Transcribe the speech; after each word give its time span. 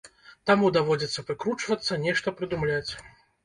Таму 0.49 0.71
даводзіцца 0.77 1.25
выкручвацца, 1.29 2.01
нешта 2.09 2.37
прыдумляць. 2.41 2.91